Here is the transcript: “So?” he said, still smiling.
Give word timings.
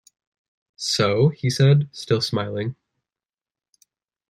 “So?” 0.77 1.29
he 1.29 1.51
said, 1.51 1.87
still 1.91 2.21
smiling. 2.21 2.75